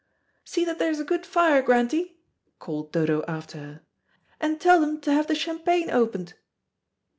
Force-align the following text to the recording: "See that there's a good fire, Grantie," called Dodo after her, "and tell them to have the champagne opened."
"See 0.43 0.65
that 0.65 0.79
there's 0.79 0.99
a 0.99 1.03
good 1.03 1.27
fire, 1.27 1.61
Grantie," 1.61 2.17
called 2.57 2.91
Dodo 2.91 3.23
after 3.27 3.59
her, 3.59 3.81
"and 4.39 4.59
tell 4.59 4.81
them 4.81 4.99
to 5.01 5.13
have 5.13 5.27
the 5.27 5.35
champagne 5.35 5.91
opened." 5.91 6.33